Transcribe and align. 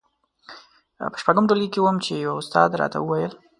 په 1.11 1.17
شپږم 1.21 1.45
ټولګي 1.49 1.69
کې 1.73 1.79
وم 1.83 1.97
چې 2.05 2.11
يوه 2.25 2.39
استاد 2.41 2.69
راته 2.81 2.97
وويل. 3.01 3.33